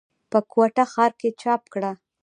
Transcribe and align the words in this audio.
پۀ 0.31 0.39
کوټه 0.51 0.83
ښارکښې 0.93 1.29
چاپ 1.41 1.61
کړه۔ 1.73 1.91